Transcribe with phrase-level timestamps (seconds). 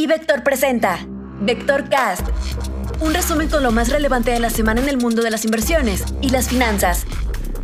[0.00, 1.06] Y Vector presenta
[1.42, 2.26] Vector Cast,
[3.02, 6.06] un resumen con lo más relevante de la semana en el mundo de las inversiones
[6.22, 7.04] y las finanzas,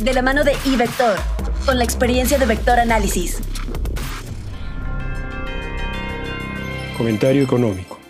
[0.00, 1.16] de la mano de iVector,
[1.64, 3.38] con la experiencia de Vector Análisis.
[6.98, 8.00] Comentario económico.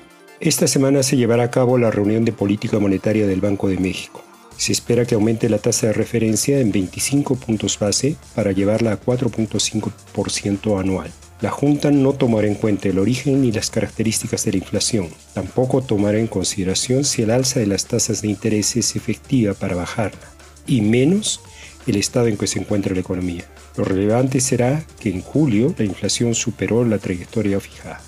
[0.40, 4.24] Esta semana se llevará a cabo la reunión de política monetaria del Banco de México.
[4.56, 8.98] Se espera que aumente la tasa de referencia en 25 puntos base para llevarla a
[8.98, 11.12] 4.5% anual.
[11.44, 15.10] La Junta no tomará en cuenta el origen ni las características de la inflación.
[15.34, 19.76] Tampoco tomará en consideración si el alza de las tasas de interés es efectiva para
[19.76, 20.22] bajarla,
[20.66, 21.42] y menos
[21.86, 23.44] el estado en que se encuentra la economía.
[23.76, 28.00] Lo relevante será que en julio la inflación superó la trayectoria fijada.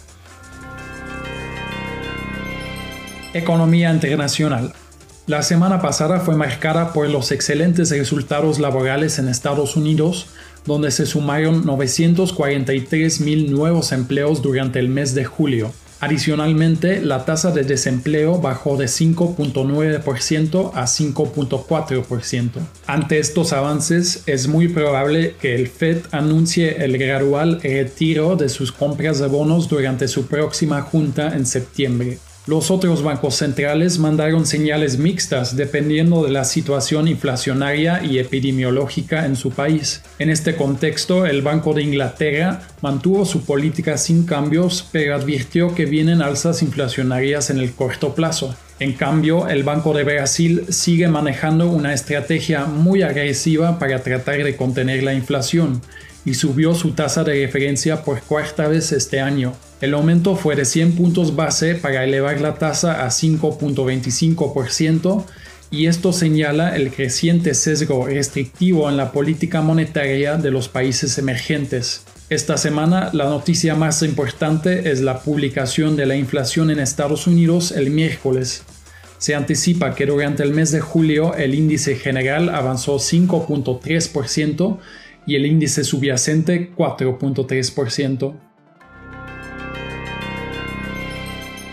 [3.35, 4.73] Economía internacional.
[5.27, 10.29] La semana pasada fue marcada por los excelentes resultados laborales en Estados Unidos,
[10.66, 15.73] donde se sumaron 943 mil nuevos empleos durante el mes de julio.
[15.99, 22.51] Adicionalmente, la tasa de desempleo bajó de 5.9% a 5.4%.
[22.87, 28.71] Ante estos avances, es muy probable que el Fed anuncie el gradual retiro de sus
[28.71, 32.19] compras de bonos durante su próxima junta en septiembre.
[32.47, 39.35] Los otros bancos centrales mandaron señales mixtas dependiendo de la situación inflacionaria y epidemiológica en
[39.35, 40.03] su país.
[40.21, 45.87] En este contexto, el Banco de Inglaterra mantuvo su política sin cambios, pero advirtió que
[45.87, 48.55] vienen alzas inflacionarias en el corto plazo.
[48.79, 54.55] En cambio, el Banco de Brasil sigue manejando una estrategia muy agresiva para tratar de
[54.55, 55.81] contener la inflación
[56.27, 59.55] y subió su tasa de referencia por cuarta vez este año.
[59.80, 65.25] El aumento fue de 100 puntos base para elevar la tasa a 5.25%
[65.71, 72.03] y esto señala el creciente sesgo restrictivo en la política monetaria de los países emergentes.
[72.28, 77.71] Esta semana la noticia más importante es la publicación de la inflación en Estados Unidos
[77.71, 78.65] el miércoles.
[79.19, 84.78] Se anticipa que durante el mes de julio el índice general avanzó 5.3%
[85.26, 88.34] y el índice subyacente 4.3%.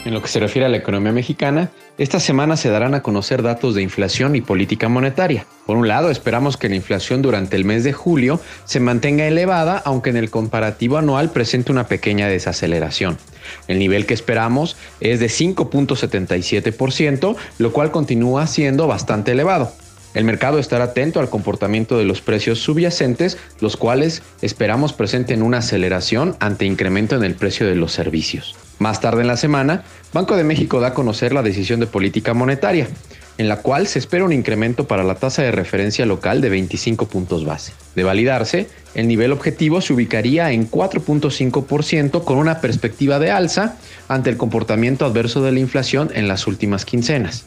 [0.05, 3.41] En lo que se refiere a la economía mexicana, esta semana se darán a conocer
[3.41, 5.45] datos de inflación y política monetaria.
[5.65, 9.81] Por un lado, esperamos que la inflación durante el mes de julio se mantenga elevada,
[9.85, 13.17] aunque en el comparativo anual presente una pequeña desaceleración.
[13.69, 19.71] El nivel que esperamos es de 5.77%, lo cual continúa siendo bastante elevado.
[20.13, 25.57] El mercado estará atento al comportamiento de los precios subyacentes, los cuales esperamos presenten una
[25.57, 28.55] aceleración ante incremento en el precio de los servicios.
[28.79, 32.33] Más tarde en la semana, Banco de México da a conocer la decisión de política
[32.33, 32.87] monetaria,
[33.37, 37.07] en la cual se espera un incremento para la tasa de referencia local de 25
[37.07, 37.73] puntos base.
[37.95, 44.29] De validarse, el nivel objetivo se ubicaría en 4.5% con una perspectiva de alza ante
[44.29, 47.45] el comportamiento adverso de la inflación en las últimas quincenas.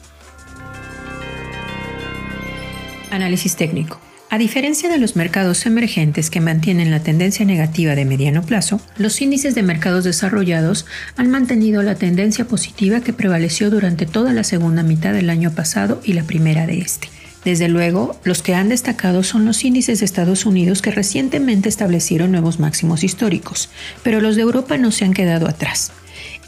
[3.10, 4.00] Análisis técnico.
[4.28, 9.20] A diferencia de los mercados emergentes que mantienen la tendencia negativa de mediano plazo, los
[9.20, 10.84] índices de mercados desarrollados
[11.16, 16.00] han mantenido la tendencia positiva que prevaleció durante toda la segunda mitad del año pasado
[16.04, 17.08] y la primera de este.
[17.44, 22.32] Desde luego, los que han destacado son los índices de Estados Unidos que recientemente establecieron
[22.32, 23.68] nuevos máximos históricos,
[24.02, 25.92] pero los de Europa no se han quedado atrás.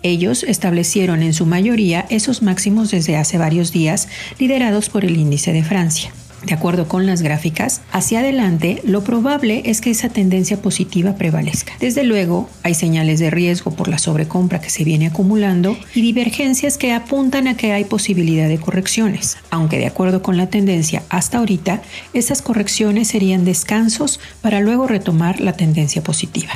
[0.03, 4.09] Ellos establecieron en su mayoría esos máximos desde hace varios días,
[4.41, 6.13] liderados por el índice de Francia.
[6.45, 11.73] De acuerdo con las gráficas, hacia adelante lo probable es que esa tendencia positiva prevalezca.
[11.81, 16.79] Desde luego, hay señales de riesgo por la sobrecompra que se viene acumulando y divergencias
[16.79, 21.39] que apuntan a que hay posibilidad de correcciones, aunque de acuerdo con la tendencia hasta
[21.39, 21.83] ahorita,
[22.13, 26.53] esas correcciones serían descansos para luego retomar la tendencia positiva.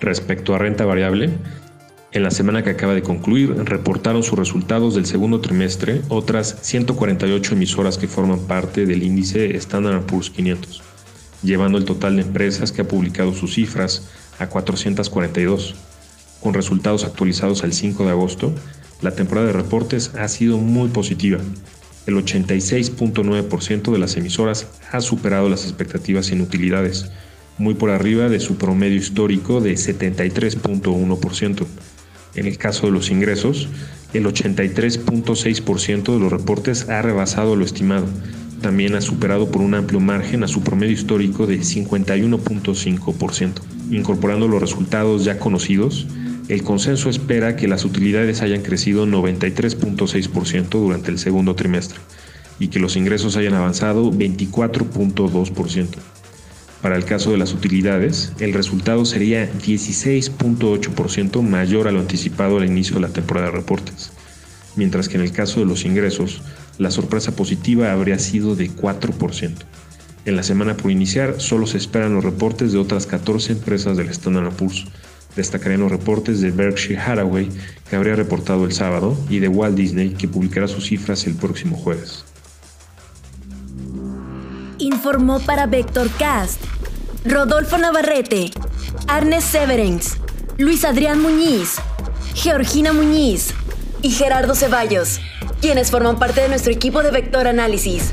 [0.00, 1.30] Respecto a renta variable,
[2.14, 7.54] en la semana que acaba de concluir, reportaron sus resultados del segundo trimestre otras 148
[7.54, 10.80] emisoras que forman parte del índice Standard Poor's 500,
[11.42, 14.08] llevando el total de empresas que ha publicado sus cifras
[14.38, 15.74] a 442.
[16.40, 18.54] Con resultados actualizados al 5 de agosto,
[19.02, 21.40] la temporada de reportes ha sido muy positiva.
[22.06, 27.10] El 86.9% de las emisoras ha superado las expectativas en utilidades,
[27.58, 31.66] muy por arriba de su promedio histórico de 73.1%.
[32.34, 33.68] En el caso de los ingresos,
[34.12, 38.06] el 83.6% de los reportes ha rebasado lo estimado.
[38.60, 43.52] También ha superado por un amplio margen a su promedio histórico de 51.5%.
[43.90, 46.06] Incorporando los resultados ya conocidos,
[46.48, 51.98] el consenso espera que las utilidades hayan crecido 93.6% durante el segundo trimestre
[52.58, 56.13] y que los ingresos hayan avanzado 24.2%.
[56.84, 62.66] Para el caso de las utilidades, el resultado sería 16.8% mayor a lo anticipado al
[62.66, 64.12] inicio de la temporada de reportes,
[64.76, 66.42] mientras que en el caso de los ingresos,
[66.76, 69.54] la sorpresa positiva habría sido de 4%.
[70.26, 74.10] En la semana por iniciar, solo se esperan los reportes de otras 14 empresas del
[74.10, 74.84] Standard Poor's.
[75.36, 77.48] Destacarían los reportes de Berkshire Hathaway,
[77.88, 81.78] que habría reportado el sábado, y de Walt Disney, que publicará sus cifras el próximo
[81.78, 82.26] jueves.
[84.76, 86.73] Informó para Vectorcast
[87.26, 88.50] Rodolfo Navarrete,
[89.08, 90.18] Arnes Severens,
[90.58, 91.76] Luis Adrián Muñiz,
[92.34, 93.54] Georgina Muñiz
[94.02, 95.20] y Gerardo Ceballos,
[95.62, 98.12] quienes forman parte de nuestro equipo de Vector Análisis.